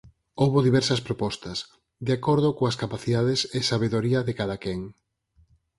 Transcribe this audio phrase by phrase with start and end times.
[0.41, 1.57] Houbo diversas propostas,
[2.05, 4.79] de acordo coas capacidades e sabedoría de cadaquén.